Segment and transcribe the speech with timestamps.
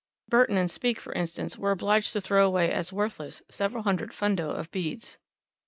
[0.27, 4.49] Burton and Speke, for instance, were obliged to throw away as worthless several hundred fundo
[4.49, 5.19] of beads.